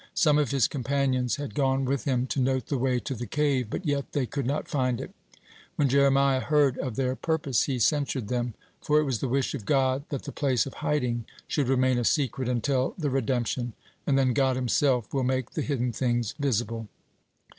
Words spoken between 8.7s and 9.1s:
for it